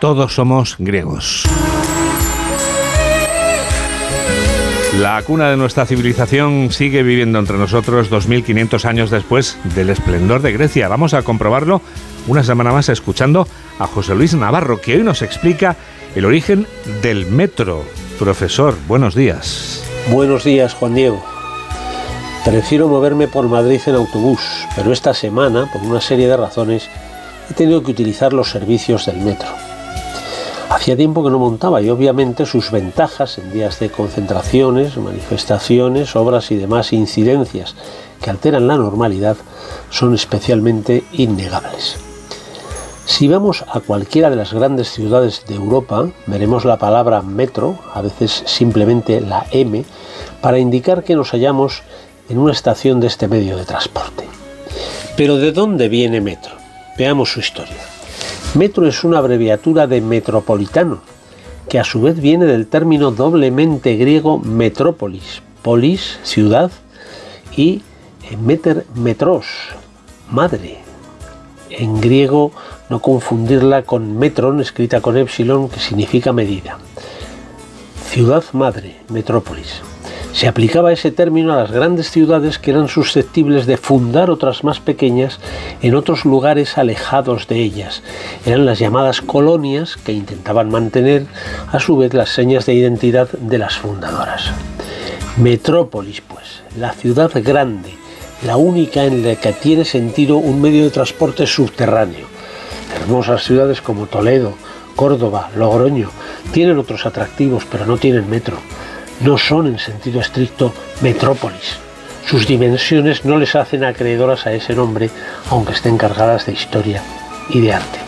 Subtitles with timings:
[0.00, 1.44] todos somos griegos.
[5.00, 10.52] La cuna de nuestra civilización sigue viviendo entre nosotros 2500 años después del esplendor de
[10.52, 10.88] Grecia.
[10.88, 11.82] Vamos a comprobarlo
[12.26, 13.46] una semana más escuchando
[13.78, 15.76] a José Luis Navarro, que hoy nos explica
[16.14, 16.66] el origen
[17.02, 17.84] del metro.
[18.18, 19.84] Profesor, buenos días.
[20.10, 21.22] Buenos días, Juan Diego.
[22.46, 24.40] Prefiero moverme por Madrid en autobús,
[24.76, 26.88] pero esta semana, por una serie de razones,
[27.50, 29.65] he tenido que utilizar los servicios del metro.
[30.68, 36.50] Hacía tiempo que no montaba y obviamente sus ventajas en días de concentraciones, manifestaciones, obras
[36.50, 37.74] y demás incidencias
[38.20, 39.36] que alteran la normalidad
[39.90, 41.98] son especialmente innegables.
[43.04, 48.02] Si vamos a cualquiera de las grandes ciudades de Europa, veremos la palabra metro, a
[48.02, 49.84] veces simplemente la M,
[50.40, 51.82] para indicar que nos hallamos
[52.28, 54.26] en una estación de este medio de transporte.
[55.16, 56.56] Pero ¿de dónde viene metro?
[56.98, 57.95] Veamos su historia.
[58.56, 61.00] Metro es una abreviatura de metropolitano,
[61.68, 66.70] que a su vez viene del término doblemente griego metrópolis, polis, ciudad,
[67.54, 67.82] y
[68.40, 69.44] meter metros,
[70.30, 70.78] madre.
[71.68, 72.52] En griego
[72.88, 76.78] no confundirla con metron, escrita con epsilon, que significa medida.
[78.08, 79.82] Ciudad madre, metrópolis.
[80.36, 84.80] Se aplicaba ese término a las grandes ciudades que eran susceptibles de fundar otras más
[84.80, 85.40] pequeñas
[85.80, 88.02] en otros lugares alejados de ellas.
[88.44, 91.24] Eran las llamadas colonias que intentaban mantener
[91.72, 94.50] a su vez las señas de identidad de las fundadoras.
[95.38, 97.94] Metrópolis, pues, la ciudad grande,
[98.44, 102.26] la única en la que tiene sentido un medio de transporte subterráneo.
[102.94, 104.52] Hermosas ciudades como Toledo,
[104.96, 106.10] Córdoba, Logroño
[106.52, 108.58] tienen otros atractivos, pero no tienen metro
[109.20, 111.78] no son en sentido estricto metrópolis.
[112.26, 115.10] Sus dimensiones no les hacen acreedoras a ese nombre,
[115.50, 117.02] aunque estén cargadas de historia
[117.50, 117.98] y de arte.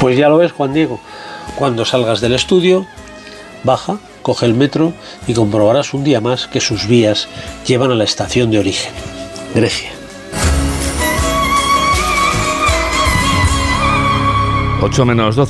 [0.00, 1.00] Pues ya lo ves, Juan Diego,
[1.56, 2.86] cuando salgas del estudio,
[3.64, 4.92] baja, coge el metro
[5.26, 7.28] y comprobarás un día más que sus vías
[7.66, 8.92] llevan a la estación de origen,
[9.54, 9.90] Grecia.
[14.80, 15.40] 8 menos 12.